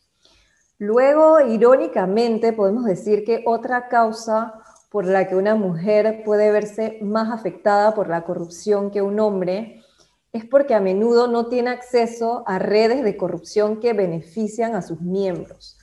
Luego, 0.80 1.42
irónicamente, 1.42 2.54
podemos 2.54 2.86
decir 2.86 3.26
que 3.26 3.44
otra 3.46 3.90
causa 3.90 4.64
por 4.90 5.06
la 5.06 5.28
que 5.28 5.36
una 5.36 5.54
mujer 5.54 6.24
puede 6.24 6.52
verse 6.52 7.00
más 7.02 7.32
afectada 7.32 7.94
por 7.94 8.08
la 8.08 8.24
corrupción 8.24 8.90
que 8.90 9.02
un 9.02 9.20
hombre 9.20 9.84
es 10.32 10.46
porque 10.46 10.74
a 10.76 10.80
menudo 10.80 11.28
no 11.28 11.48
tiene 11.48 11.72
acceso 11.72 12.44
a 12.48 12.60
redes 12.60 13.04
de 13.04 13.18
corrupción 13.18 13.82
que 13.82 13.92
benefician 13.92 14.74
a 14.74 14.82
sus 14.82 15.02
miembros. 15.02 15.78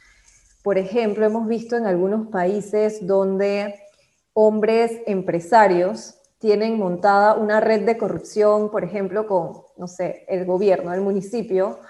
Por 0.62 0.78
ejemplo, 0.78 1.26
hemos 1.26 1.46
visto 1.46 1.76
en 1.76 1.86
algunos 1.86 2.28
países 2.28 3.06
donde 3.06 3.74
hombres 4.32 5.02
empresarios 5.06 6.14
tienen 6.38 6.78
montada 6.78 7.34
una 7.34 7.60
red 7.60 7.84
de 7.84 7.98
corrupción, 7.98 8.70
por 8.70 8.82
ejemplo, 8.82 9.26
con, 9.26 9.62
no 9.76 9.88
sé, 9.88 10.24
el 10.28 10.46
gobierno, 10.46 10.94
el 10.94 11.02
municipio, 11.02 11.80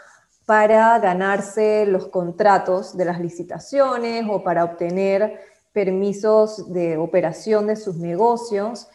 para 0.46 0.96
ganarse 1.00 1.86
los 1.86 2.06
contratos 2.06 2.96
de 2.96 3.04
las 3.04 3.20
licitaciones 3.20 4.24
o 4.30 4.44
para 4.44 4.64
obtener 4.64 5.40
permisos 5.72 6.72
de 6.72 6.96
operación 6.96 7.66
de 7.66 7.76
sus 7.76 7.96
negocios. 7.96 8.88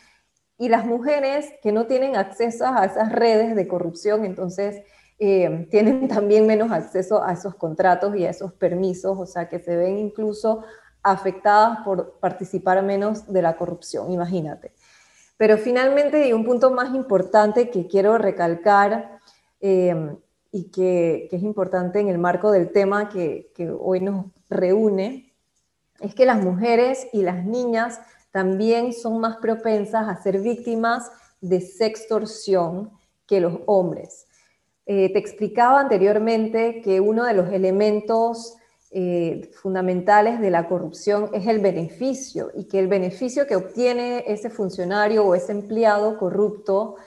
Y 0.57 0.69
las 0.69 0.85
mujeres 0.85 1.53
que 1.61 1.73
no 1.73 1.87
tienen 1.87 2.15
acceso 2.15 2.65
a 2.65 2.85
esas 2.85 3.11
redes 3.11 3.55
de 3.55 3.67
corrupción, 3.67 4.23
entonces 4.23 4.81
eh, 5.19 5.67
tienen 5.69 6.07
también 6.07 6.47
menos 6.47 6.71
acceso 6.71 7.21
a 7.21 7.33
esos 7.33 7.53
contratos 7.55 8.15
y 8.15 8.25
a 8.25 8.29
esos 8.29 8.53
permisos, 8.53 9.19
o 9.19 9.25
sea 9.25 9.49
que 9.49 9.59
se 9.59 9.75
ven 9.75 9.99
incluso 9.99 10.63
afectadas 11.03 11.79
por 11.83 12.13
participar 12.19 12.81
menos 12.81 13.31
de 13.31 13.41
la 13.41 13.57
corrupción, 13.57 14.09
imagínate. 14.11 14.73
Pero 15.35 15.57
finalmente, 15.57 16.27
y 16.27 16.33
un 16.33 16.45
punto 16.45 16.71
más 16.71 16.93
importante 16.95 17.69
que 17.69 17.87
quiero 17.87 18.17
recalcar 18.17 19.19
eh, 19.59 20.15
y 20.51 20.69
que, 20.69 21.29
es 21.31 21.43
importante 21.43 21.99
en 21.99 22.09
el 22.09 22.17
marco 22.17 22.51
del 22.51 22.71
tema 22.71 23.09
que, 23.09 23.51
hoy 23.79 24.01
nos 24.01 24.25
reúne, 24.49 25.33
es 25.99 26.13
que 26.13 26.25
las 26.25 26.43
mujeres 26.43 27.07
y 27.13 27.21
las 27.21 27.45
niñas 27.45 28.01
también 28.31 28.93
son 28.93 29.19
más 29.19 29.37
propensas 29.37 30.07
a 30.07 30.21
ser 30.21 30.41
víctimas 30.41 31.11
de 31.41 31.61
sextorsión 31.61 32.91
que 33.25 33.39
los 33.39 33.59
hombres. 33.65 34.25
Eh, 34.85 35.11
te 35.13 35.19
explicaba 35.19 35.79
anteriormente 35.79 36.81
que 36.81 36.99
uno 36.99 37.23
de 37.23 37.33
los 37.33 37.51
elementos 37.51 38.57
eh, 38.93 39.49
fundamentales 39.53 40.41
de 40.41 40.49
la 40.49 40.67
corrupción 40.67 41.29
es 41.33 41.47
el 41.47 41.59
beneficio 41.59 42.51
y 42.53 42.65
que 42.65 42.79
el 42.79 42.89
beneficio 42.89 43.47
que 43.47 43.55
obtiene 43.55 44.25
ese 44.27 44.49
funcionario 44.49 45.25
o 45.25 45.33
ese 45.33 45.53
empleado 45.53 46.17
corrupto 46.17 46.97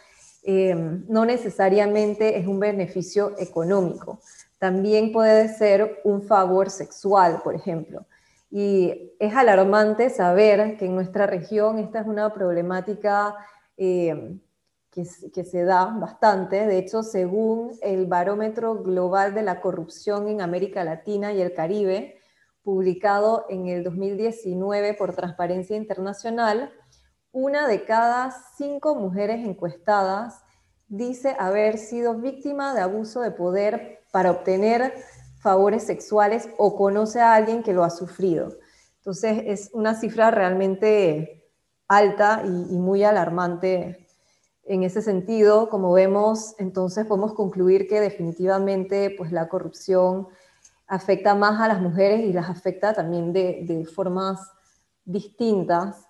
eh, 0.44 0.74
no 1.08 1.24
necesariamente 1.24 2.38
es 2.38 2.46
un 2.46 2.60
beneficio 2.60 3.32
económico. 3.38 4.20
También 4.58 5.12
puede 5.12 5.48
ser 5.48 6.00
un 6.04 6.22
favor 6.22 6.70
sexual, 6.70 7.40
por 7.42 7.54
ejemplo. 7.54 8.06
Y 8.50 9.12
es 9.18 9.34
alarmante 9.34 10.10
saber 10.10 10.76
que 10.76 10.86
en 10.86 10.94
nuestra 10.94 11.26
región 11.26 11.78
esta 11.78 12.00
es 12.00 12.06
una 12.06 12.32
problemática 12.32 13.34
que, 14.94 15.44
se 15.44 15.64
da 15.64 15.86
bastante. 15.86 16.66
De 16.66 16.78
hecho, 16.78 17.02
según 17.02 17.72
el 17.82 18.06
Barómetro 18.06 18.76
Global 18.82 19.34
de 19.34 19.42
la 19.42 19.60
Corrupción 19.60 20.28
en 20.28 20.40
América 20.40 20.84
Latina 20.84 21.32
y 21.32 21.40
el 21.40 21.52
Caribe, 21.52 22.20
publicado 22.62 23.44
en 23.48 23.66
el 23.66 23.82
2019 23.82 24.94
por 24.94 25.14
Transparencia 25.14 25.76
Internacional, 25.76 26.72
una 27.34 27.66
de 27.66 27.84
cada 27.84 28.30
cinco 28.56 28.94
mujeres 28.94 29.44
encuestadas 29.44 30.42
dice 30.86 31.34
haber 31.38 31.78
sido 31.78 32.14
víctima 32.14 32.72
de 32.74 32.80
abuso 32.80 33.20
de 33.20 33.32
poder 33.32 33.98
para 34.12 34.30
obtener 34.30 34.94
favores 35.40 35.82
sexuales 35.84 36.48
o 36.56 36.76
conoce 36.76 37.20
a 37.20 37.34
alguien 37.34 37.64
que 37.64 37.74
lo 37.74 37.82
ha 37.82 37.90
sufrido. 37.90 38.50
Entonces 38.98 39.42
es 39.46 39.70
una 39.74 39.94
cifra 39.94 40.30
realmente 40.30 41.50
alta 41.88 42.42
y, 42.44 42.78
muy 42.78 43.02
alarmante 43.02 44.06
en 44.62 44.84
ese 44.84 45.02
sentido, 45.02 45.68
como 45.68 45.92
vemos, 45.92 46.54
entonces 46.58 47.04
podemos 47.04 47.34
concluir 47.34 47.88
que 47.88 48.00
definitivamente 48.00 49.14
pues, 49.18 49.32
la 49.32 49.48
corrupción 49.48 50.28
afecta 50.86 51.34
más 51.34 51.60
a 51.60 51.68
las 51.68 51.82
mujeres 51.82 52.20
y 52.20 52.32
las 52.32 52.48
afecta 52.48 52.94
también 52.94 53.32
de, 53.32 53.86
formas 53.92 54.40
distintas 55.04 56.06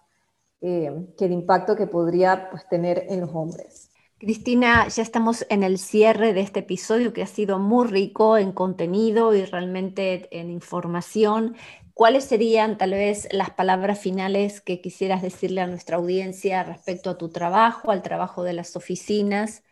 eh, 0.67 0.91
que 1.19 1.27
el 1.27 1.33
impacto 1.33 1.77
que 1.77 1.87
podría 1.87 2.49
pues, 2.51 2.67
tener 2.67 3.05
en 3.11 3.21
los 3.21 3.31
hombres. 3.35 3.91
Cristina, 4.17 4.89
ya 4.89 5.03
estamos 5.03 5.45
en 5.51 5.63
el 5.63 5.77
cierre 5.77 6.33
de 6.33 6.41
este 6.41 6.61
episodio 6.61 7.13
que 7.13 7.23
ha 7.23 7.27
sido 7.27 7.59
muy 7.59 7.87
rico 7.87 8.39
en 8.39 8.51
contenido 8.53 9.35
y 9.35 9.45
realmente 9.45 10.27
en 10.31 10.49
información. 10.49 11.55
¿Cuáles 11.93 12.25
serían 12.25 12.79
tal 12.79 12.93
vez 12.93 13.29
las 13.31 13.51
palabras 13.51 13.99
finales 13.99 14.63
que 14.63 14.81
quisieras 14.81 15.21
decirle 15.21 15.61
a 15.61 15.67
nuestra 15.67 15.99
audiencia 15.99 16.63
respecto 16.63 17.11
a 17.11 17.19
tu 17.19 17.29
trabajo, 17.29 17.91
al 17.91 18.01
trabajo 18.01 18.43
de 18.43 18.55
las 18.55 18.75
oficinas? 18.75 19.63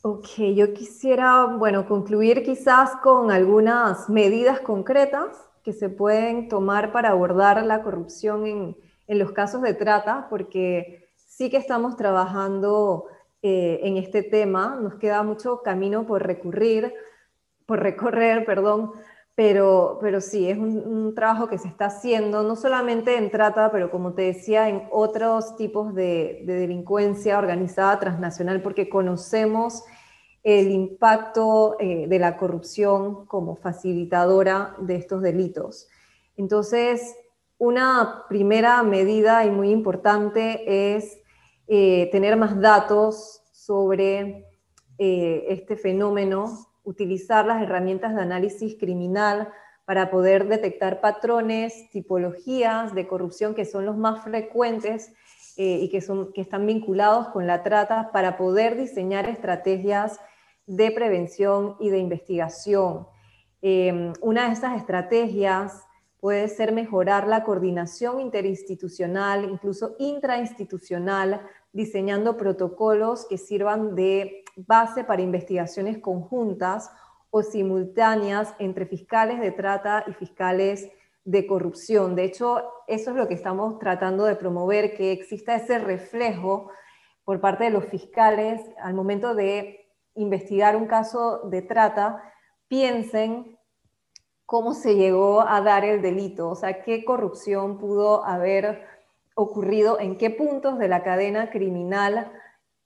Ok, 0.00 0.26
yo 0.54 0.72
quisiera, 0.72 1.44
bueno, 1.44 1.86
concluir 1.86 2.42
quizás 2.42 2.92
con 3.02 3.30
algunas 3.30 4.08
medidas 4.08 4.60
concretas 4.60 5.36
que 5.62 5.74
se 5.74 5.90
pueden 5.90 6.48
tomar 6.48 6.92
para 6.92 7.10
abordar 7.10 7.62
la 7.62 7.82
corrupción 7.82 8.46
en, 8.46 8.76
en 9.12 9.18
los 9.18 9.32
casos 9.32 9.60
de 9.60 9.74
trata, 9.74 10.26
porque 10.30 11.10
sí 11.14 11.50
que 11.50 11.58
estamos 11.58 11.96
trabajando 11.96 13.04
eh, 13.42 13.80
en 13.82 13.98
este 13.98 14.22
tema, 14.22 14.78
nos 14.80 14.94
queda 14.94 15.22
mucho 15.22 15.60
camino 15.62 16.06
por 16.06 16.26
recurrir, 16.26 16.94
por 17.66 17.80
recorrer, 17.80 18.44
perdón, 18.46 18.92
pero, 19.34 19.98
pero 20.00 20.20
sí, 20.20 20.48
es 20.48 20.56
un, 20.56 21.14
trabajo 21.14 21.48
que 21.48 21.58
se 21.58 21.68
está 21.68 21.86
haciendo, 21.86 22.42
no 22.42 22.56
solamente 22.56 23.16
en 23.16 23.30
trata, 23.30 23.70
pero 23.70 23.90
como 23.90 24.14
te 24.14 24.22
decía, 24.22 24.70
en 24.70 24.84
otros 24.90 25.56
tipos 25.56 25.94
de, 25.94 26.42
delincuencia 26.46 27.38
organizada 27.38 27.98
transnacional, 27.98 28.62
porque 28.62 28.88
conocemos 28.88 29.84
el 30.42 30.70
impacto 30.70 31.76
eh, 31.78 32.06
de 32.08 32.18
la 32.18 32.36
corrupción 32.38 33.26
como 33.26 33.56
facilitadora 33.56 34.74
de 34.80 34.96
estos 34.96 35.20
delitos. 35.20 35.88
Entonces, 36.36 37.14
una 37.62 38.24
primera 38.28 38.82
medida 38.82 39.44
y 39.44 39.50
muy 39.52 39.70
importante 39.70 40.96
es 40.96 41.20
eh, 41.68 42.08
tener 42.10 42.36
más 42.36 42.60
datos 42.60 43.44
sobre 43.52 44.48
eh, 44.98 45.44
este 45.48 45.76
fenómeno 45.76 46.66
utilizar 46.82 47.46
las 47.46 47.62
herramientas 47.62 48.16
de 48.16 48.20
análisis 48.20 48.74
criminal 48.80 49.52
para 49.84 50.10
poder 50.10 50.48
detectar 50.48 51.00
patrones, 51.00 51.88
tipologías 51.92 52.96
de 52.96 53.06
corrupción 53.06 53.54
que 53.54 53.64
son 53.64 53.86
los 53.86 53.96
más 53.96 54.24
frecuentes 54.24 55.12
eh, 55.56 55.78
y 55.82 55.88
que, 55.88 56.00
son, 56.00 56.32
que 56.32 56.40
están 56.40 56.66
vinculados 56.66 57.28
con 57.28 57.46
la 57.46 57.62
trata 57.62 58.10
para 58.10 58.36
poder 58.36 58.76
diseñar 58.76 59.28
estrategias 59.28 60.18
de 60.66 60.90
prevención 60.90 61.76
y 61.78 61.90
de 61.90 61.98
investigación. 61.98 63.06
Una 64.20 64.48
de 64.48 64.52
estas 64.52 64.76
estrategias 64.76 65.84
puede 66.22 66.46
ser 66.46 66.70
mejorar 66.70 67.26
la 67.26 67.42
coordinación 67.42 68.20
interinstitucional, 68.20 69.44
incluso 69.44 69.96
intrainstitucional, 69.98 71.44
diseñando 71.72 72.36
protocolos 72.36 73.26
que 73.28 73.36
sirvan 73.36 73.96
de 73.96 74.44
base 74.54 75.02
para 75.02 75.22
investigaciones 75.22 75.98
conjuntas 75.98 76.92
o 77.30 77.42
simultáneas 77.42 78.54
entre 78.60 78.86
fiscales 78.86 79.40
de 79.40 79.50
trata 79.50 80.04
y 80.06 80.12
fiscales 80.12 80.88
de 81.24 81.44
corrupción. 81.44 82.14
De 82.14 82.22
hecho, 82.22 82.70
eso 82.86 83.10
es 83.10 83.16
lo 83.16 83.26
que 83.26 83.34
estamos 83.34 83.80
tratando 83.80 84.24
de 84.24 84.36
promover, 84.36 84.94
que 84.96 85.10
exista 85.10 85.56
ese 85.56 85.80
reflejo 85.80 86.70
por 87.24 87.40
parte 87.40 87.64
de 87.64 87.70
los 87.70 87.86
fiscales 87.86 88.60
al 88.80 88.94
momento 88.94 89.34
de 89.34 89.90
investigar 90.14 90.76
un 90.76 90.86
caso 90.86 91.48
de 91.48 91.62
trata, 91.62 92.22
piensen 92.68 93.58
cómo 94.52 94.74
se 94.74 94.96
llegó 94.96 95.40
a 95.40 95.62
dar 95.62 95.82
el 95.86 96.02
delito, 96.02 96.50
o 96.50 96.54
sea, 96.54 96.82
qué 96.82 97.06
corrupción 97.06 97.78
pudo 97.78 98.22
haber 98.22 98.86
ocurrido, 99.34 99.98
en 99.98 100.18
qué 100.18 100.28
puntos 100.28 100.78
de 100.78 100.88
la 100.88 101.02
cadena 101.02 101.48
criminal 101.48 102.30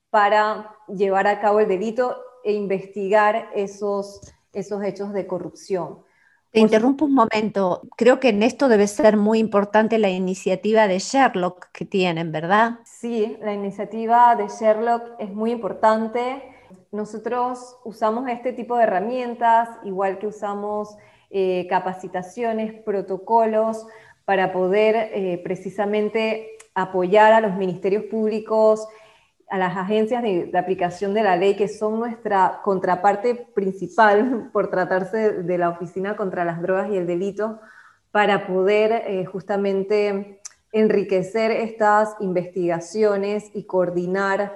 para 0.09 0.77
llevar 0.87 1.27
a 1.27 1.41
cabo 1.41 1.59
el 1.59 1.67
delito 1.67 2.19
e 2.45 2.53
investigar 2.53 3.51
esos, 3.53 4.21
esos 4.53 4.81
hechos 4.85 5.13
de 5.13 5.27
corrupción. 5.27 6.05
Te 6.53 6.61
interrumpo 6.61 7.05
un 7.05 7.15
momento. 7.15 7.83
Creo 7.97 8.21
que 8.21 8.29
en 8.29 8.45
esto 8.45 8.69
debe 8.69 8.87
ser 8.87 9.17
muy 9.17 9.41
importante 9.41 9.99
la 9.99 10.09
iniciativa 10.09 10.87
de 10.87 11.01
Sherlock 11.01 11.73
que 11.73 11.85
tienen, 11.85 12.31
¿verdad? 12.31 12.79
Sí, 12.85 13.37
la 13.41 13.53
iniciativa 13.53 14.37
de 14.37 14.47
Sherlock 14.47 15.03
es 15.19 15.35
muy 15.35 15.51
importante. 15.51 16.45
Nosotros 16.93 17.77
usamos 17.85 18.29
este 18.29 18.53
tipo 18.53 18.77
de 18.77 18.85
herramientas, 18.85 19.69
igual 19.83 20.21
que 20.21 20.29
usamos 20.29 20.97
eh, 21.31 21.67
capacitaciones, 21.69 22.73
protocolos, 22.83 23.87
para 24.25 24.53
poder 24.53 25.11
eh, 25.13 25.41
precisamente 25.43 26.51
apoyar 26.75 27.33
a 27.33 27.41
los 27.41 27.57
ministerios 27.57 28.05
públicos 28.05 28.87
a 29.49 29.59
las 29.59 29.77
agencias 29.77 30.23
de, 30.23 30.51
aplicación 30.59 31.15
de 31.15 31.23
la 31.23 31.37
ley, 31.37 31.55
que 31.55 31.69
son 31.69 32.01
nuestra 32.01 32.61
contraparte 32.65 33.35
principal 33.55 34.51
por 34.53 34.71
tratarse 34.71 35.43
de 35.43 35.59
la 35.59 35.69
Oficina 35.69 36.17
contra 36.17 36.45
las 36.45 36.61
Drogas 36.61 36.91
y 36.91 36.97
el 36.97 37.07
Delito, 37.07 37.61
para 38.11 38.47
poder 38.47 39.05
eh, 39.07 39.25
justamente 39.25 40.41
enriquecer 40.73 41.51
estas 41.53 42.17
investigaciones 42.21 43.51
y 43.55 43.65
coordinar 43.65 44.53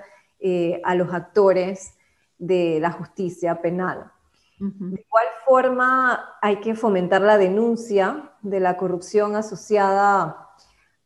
a 0.84 0.94
los 0.94 1.12
actores 1.12 1.94
de 2.38 2.78
la 2.80 2.90
justicia 2.90 3.60
penal. 3.60 4.10
De 4.60 5.00
igual 5.00 5.26
forma, 5.46 6.36
hay 6.42 6.60
que 6.60 6.74
fomentar 6.74 7.22
la 7.22 7.38
denuncia 7.38 8.34
de 8.42 8.60
la 8.60 8.76
corrupción 8.76 9.34
asociada 9.34 10.48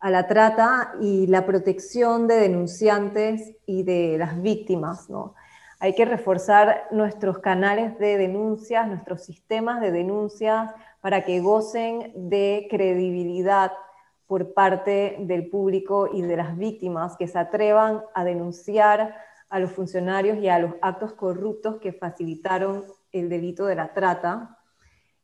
a 0.01 0.11
la 0.11 0.27
trata 0.27 0.95
y 1.01 1.29
la 1.29 1.47
protección 1.47 2.27
de 2.27 2.35
denunciantes 2.35 3.55
y 3.65 3.85
de 3.85 4.17
las 4.19 4.43
víctimas. 4.43 5.09
¿no? 5.09 5.37
Hay 5.79 5.95
que 5.95 6.05
reforzar 6.05 6.89
nuestros 6.91 7.39
canales 7.39 7.97
de 8.01 8.19
denuncias, 8.19 8.89
nuestros 8.89 9.25
sistemas 9.25 9.81
de 9.81 9.93
denuncias 9.93 10.73
para 11.01 11.25
que 11.25 11.41
gocen 11.41 12.13
de 12.29 12.67
credibilidad 12.69 13.71
por 14.27 14.53
parte 14.53 15.17
del 15.21 15.49
público 15.49 16.09
y 16.13 16.23
de 16.23 16.37
las 16.37 16.59
víctimas 16.59 17.17
que 17.17 17.29
se 17.29 17.39
atrevan 17.39 18.03
a 18.15 18.25
denunciar 18.25 19.15
a 19.49 19.61
los 19.61 19.71
funcionarios 19.71 20.39
y 20.39 20.49
a 20.49 20.59
los 20.59 20.73
actos 20.83 21.13
corruptos 21.13 21.77
que 21.77 21.93
facilitaron 21.93 22.85
el 23.15 23.29
delito 23.29 23.65
de 23.67 23.77
la 23.77 23.95
trata. 23.95 24.59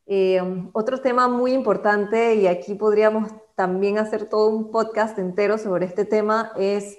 Eh, 0.07 0.41
otro 0.73 0.99
tema 0.99 1.29
muy 1.29 1.53
importante, 1.53 2.35
y 2.37 2.47
aquí 2.47 2.75
podríamos 2.75 3.31
también 3.55 3.99
hacer 3.99 4.29
todo 4.29 4.49
un 4.49 4.71
podcast 4.71 5.19
entero 5.19 5.59
sobre 5.59 5.87
este 5.87 6.05
tema, 6.05 6.53
es 6.57 6.99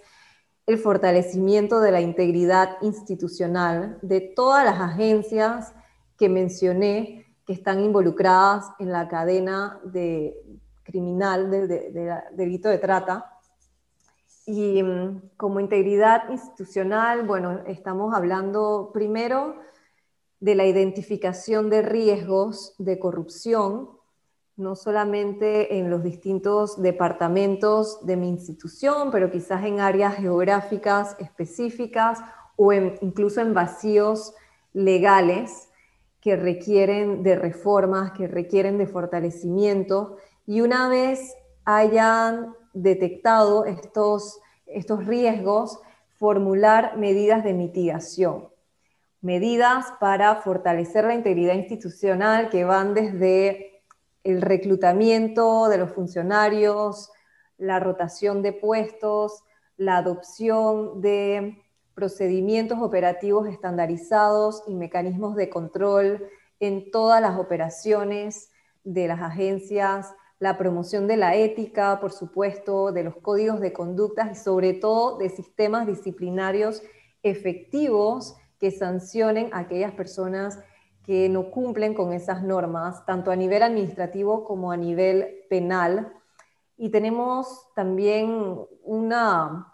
el 0.67 0.77
fortalecimiento 0.77 1.79
de 1.79 1.91
la 1.91 2.01
integridad 2.01 2.77
institucional 2.81 3.97
de 4.01 4.21
todas 4.21 4.63
las 4.63 4.79
agencias 4.79 5.73
que 6.17 6.29
mencioné 6.29 7.25
que 7.45 7.53
están 7.53 7.83
involucradas 7.83 8.71
en 8.79 8.91
la 8.91 9.07
cadena 9.07 9.79
de, 9.83 10.35
criminal 10.83 11.49
del 11.49 11.67
de, 11.67 12.21
delito 12.33 12.69
de 12.69 12.77
trata. 12.77 13.25
Y 14.45 14.83
mm, 14.83 15.31
como 15.37 15.59
integridad 15.59 16.29
institucional, 16.29 17.25
bueno, 17.25 17.61
estamos 17.65 18.13
hablando 18.13 18.91
primero 18.93 19.55
de 20.41 20.55
la 20.55 20.65
identificación 20.65 21.69
de 21.69 21.81
riesgos 21.81 22.75
de 22.77 22.99
corrupción 22.99 24.01
no 24.61 24.75
solamente 24.75 25.79
en 25.79 25.89
los 25.89 26.03
distintos 26.03 26.81
departamentos 26.81 28.05
de 28.05 28.15
mi 28.15 28.29
institución, 28.29 29.09
pero 29.11 29.31
quizás 29.31 29.65
en 29.65 29.79
áreas 29.79 30.15
geográficas 30.15 31.15
específicas 31.19 32.19
o 32.55 32.71
incluso 32.71 33.41
en 33.41 33.53
vacíos 33.53 34.33
legales 34.73 35.69
que 36.19 36.35
requieren 36.35 37.23
de 37.23 37.35
reformas, 37.35 38.11
que 38.11 38.27
requieren 38.27 38.77
de 38.77 38.85
fortalecimiento. 38.85 40.17
Y 40.45 40.61
una 40.61 40.87
vez 40.87 41.33
hayan 41.65 42.53
detectado 42.73 43.65
estos, 43.65 44.39
estos 44.67 45.07
riesgos, 45.07 45.79
formular 46.19 46.97
medidas 46.97 47.43
de 47.43 47.53
mitigación, 47.53 48.49
medidas 49.21 49.85
para 49.99 50.35
fortalecer 50.37 51.05
la 51.05 51.13
integridad 51.13 51.53
institucional 51.53 52.49
que 52.49 52.63
van 52.63 52.93
desde 52.93 53.83
el 54.23 54.41
reclutamiento 54.41 55.67
de 55.69 55.77
los 55.77 55.91
funcionarios, 55.91 57.11
la 57.57 57.79
rotación 57.79 58.41
de 58.41 58.53
puestos, 58.53 59.43
la 59.77 59.97
adopción 59.97 61.01
de 61.01 61.57
procedimientos 61.93 62.79
operativos 62.81 63.47
estandarizados 63.47 64.63
y 64.67 64.75
mecanismos 64.75 65.35
de 65.35 65.49
control 65.49 66.27
en 66.59 66.89
todas 66.91 67.21
las 67.21 67.39
operaciones 67.39 68.51
de 68.83 69.07
las 69.07 69.21
agencias, 69.21 70.13
la 70.39 70.57
promoción 70.57 71.07
de 71.07 71.17
la 71.17 71.35
ética, 71.35 71.99
por 71.99 72.11
supuesto, 72.11 72.91
de 72.91 73.03
los 73.03 73.15
códigos 73.17 73.59
de 73.59 73.73
conductas 73.73 74.31
y 74.31 74.35
sobre 74.35 74.73
todo 74.73 75.19
de 75.19 75.29
sistemas 75.29 75.85
disciplinarios 75.85 76.81
efectivos 77.21 78.35
que 78.61 78.69
sancionen 78.69 79.49
a 79.51 79.59
aquellas 79.59 79.91
personas 79.91 80.59
que 81.03 81.27
no 81.29 81.49
cumplen 81.49 81.95
con 81.95 82.13
esas 82.13 82.43
normas, 82.43 83.03
tanto 83.07 83.31
a 83.31 83.35
nivel 83.35 83.63
administrativo 83.63 84.45
como 84.45 84.71
a 84.71 84.77
nivel 84.77 85.45
penal. 85.49 86.13
Y 86.77 86.89
tenemos 86.89 87.67
también 87.75 88.55
una, 88.83 89.73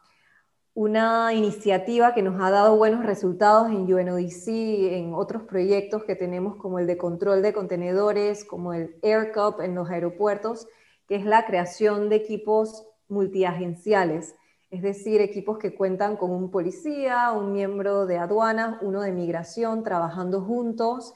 una 0.74 1.34
iniciativa 1.34 2.14
que 2.14 2.22
nos 2.24 2.42
ha 2.42 2.50
dado 2.50 2.78
buenos 2.78 3.06
resultados 3.06 3.68
en 3.70 3.94
UNODC, 3.94 4.48
en 4.94 5.14
otros 5.14 5.44
proyectos 5.44 6.06
que 6.06 6.16
tenemos 6.16 6.56
como 6.56 6.80
el 6.80 6.88
de 6.88 6.98
control 6.98 7.42
de 7.42 7.52
contenedores, 7.52 8.46
como 8.46 8.72
el 8.74 8.96
AirCup 9.04 9.60
en 9.60 9.76
los 9.76 9.90
aeropuertos, 9.90 10.66
que 11.10 11.16
es 11.16 11.26
la 11.26 11.46
creación 11.46 12.08
de 12.08 12.16
equipos 12.16 12.88
multiagenciales, 13.10 14.34
es 14.70 14.82
decir, 14.82 15.22
equipos 15.22 15.58
que 15.58 15.74
cuentan 15.74 16.18
con 16.18 16.32
un 16.32 16.52
policía, 16.52 17.32
un 17.32 17.54
miembro 17.54 18.06
de 18.06 18.18
aduanas, 18.18 18.78
uno 18.82 19.02
de 19.02 19.12
migración, 19.12 19.84
trabajando 19.84 20.42
juntos 20.42 21.14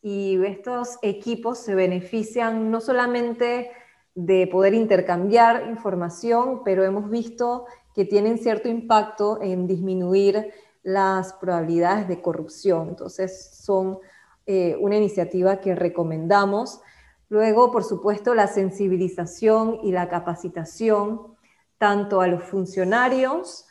y 0.00 0.42
estos 0.44 0.98
equipos 1.02 1.58
se 1.58 1.74
benefician 1.74 2.70
no 2.70 2.80
solamente 2.80 3.70
de 4.14 4.46
poder 4.46 4.74
intercambiar 4.74 5.68
información, 5.68 6.62
pero 6.64 6.84
hemos 6.84 7.10
visto 7.10 7.66
que 7.94 8.04
tienen 8.04 8.38
cierto 8.38 8.68
impacto 8.68 9.40
en 9.40 9.66
disminuir 9.66 10.52
las 10.82 11.32
probabilidades 11.34 12.08
de 12.08 12.20
corrupción. 12.20 12.90
Entonces, 12.90 13.58
son 13.62 13.98
eh, 14.46 14.76
una 14.80 14.96
iniciativa 14.96 15.60
que 15.60 15.74
recomendamos. 15.74 16.80
Luego, 17.28 17.72
por 17.72 17.84
supuesto, 17.84 18.34
la 18.34 18.46
sensibilización 18.46 19.80
y 19.82 19.92
la 19.92 20.08
capacitación 20.08 21.33
tanto 21.78 22.20
a 22.20 22.26
los 22.26 22.42
funcionarios 22.44 23.66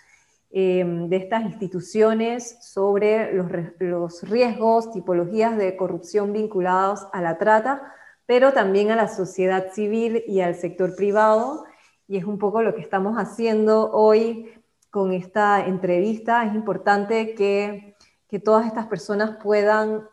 Em, 0.56 1.10
de 1.10 1.16
estas 1.16 1.46
instituciones 1.46 2.60
sobre 2.62 3.34
los, 3.34 4.22
riesgos, 4.22 4.92
tipologías 4.92 5.58
de 5.58 5.76
corrupción 5.76 6.32
vinculados 6.32 7.08
a 7.12 7.24
la 7.24 7.40
trata, 7.40 7.92
pero 8.28 8.54
también 8.54 8.92
a 8.92 8.96
la 8.96 9.08
sociedad 9.08 9.74
civil 9.74 10.24
y 10.28 10.42
al 10.42 10.54
sector 10.54 10.96
privado. 10.96 11.66
Y 12.08 12.18
es 12.18 12.26
un 12.26 12.38
poco 12.38 12.62
lo 12.62 12.76
que 12.76 12.82
estamos 12.82 13.16
haciendo 13.18 13.90
hoy 13.94 14.54
con 14.92 15.12
esta 15.12 15.66
entrevista. 15.66 16.46
Es 16.46 16.54
importante 16.54 17.34
que, 17.34 17.96
que 18.28 18.38
todas 18.38 18.68
estas 18.68 18.86
personas 18.86 19.38
puedan 19.42 20.08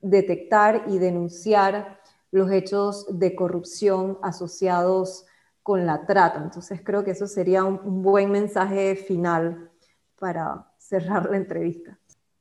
detectar 0.00 0.84
y 0.86 0.98
denunciar 0.98 1.98
los 2.30 2.52
hechos 2.52 3.06
de 3.18 3.34
corrupción 3.34 4.18
asociados 4.22 5.26
con 5.62 5.86
la 5.86 6.06
trata. 6.06 6.42
Entonces 6.42 6.80
creo 6.84 7.04
que 7.04 7.12
eso 7.12 7.26
sería 7.26 7.64
un 7.64 8.02
buen 8.02 8.30
mensaje 8.30 8.96
final 8.96 9.70
para 10.18 10.66
cerrar 10.78 11.30
la 11.30 11.36
entrevista. 11.36 11.98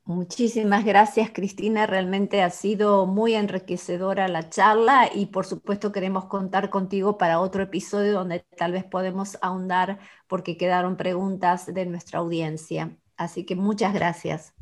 Muchísimas 0.10 0.86
gracias, 0.86 1.29
Cristina. 1.32 1.86
Realmente 1.86 2.41
ha 2.41 2.49
sido 2.49 3.05
muy 3.05 3.36
enriquecedora 3.36 4.27
la 4.27 4.49
charla 4.49 5.08
y 5.13 5.27
por 5.27 5.45
supuesto 5.45 5.91
queremos 5.91 6.25
contar 6.25 6.71
contigo 6.71 7.19
para 7.19 7.39
otro 7.39 7.62
episodio 7.62 8.13
donde 8.13 8.43
tal 8.58 8.71
vez 8.71 8.84
podemos 8.84 9.38
ahondar 9.43 9.99
porque 10.27 10.58
quedaron 10.58 10.97
preguntas 10.97 11.71
de 11.71 11.86
nuestra 11.86 12.17
audiencia. 12.17 12.97
Así 13.17 13.45
que 13.45 13.55
muchas 13.55 13.93
gracias. 13.93 14.55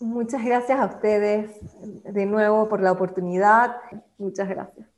Muchas 0.00 0.42
gracias 0.42 0.80
a 0.80 0.86
ustedes 0.86 1.50
de 2.04 2.24
nuevo 2.24 2.66
por 2.70 2.80
la 2.80 2.92
oportunidad. 2.92 3.76
Muchas 4.16 4.48
gracias. 4.48 4.97